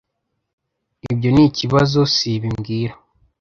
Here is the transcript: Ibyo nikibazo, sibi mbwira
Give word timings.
Ibyo 1.11 1.29
nikibazo, 1.31 1.99
sibi 2.15 2.47
mbwira 2.55 2.93